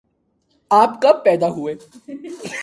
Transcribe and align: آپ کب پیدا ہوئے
آپ 0.71 1.01
کب 1.01 1.23
پیدا 1.23 1.47
ہوئے 1.49 1.75